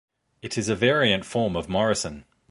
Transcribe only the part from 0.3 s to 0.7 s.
It is